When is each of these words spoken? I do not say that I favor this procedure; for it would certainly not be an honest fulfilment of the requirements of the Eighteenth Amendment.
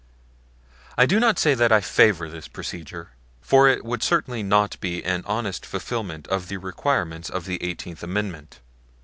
I 0.97 1.05
do 1.05 1.19
not 1.19 1.37
say 1.37 1.53
that 1.53 1.71
I 1.71 1.79
favor 1.79 2.27
this 2.27 2.47
procedure; 2.47 3.09
for 3.39 3.67
it 3.69 3.85
would 3.85 4.01
certainly 4.01 4.41
not 4.41 4.79
be 4.79 5.05
an 5.05 5.21
honest 5.27 5.63
fulfilment 5.63 6.27
of 6.29 6.47
the 6.47 6.57
requirements 6.57 7.29
of 7.29 7.45
the 7.45 7.61
Eighteenth 7.61 8.01
Amendment. 8.01 8.61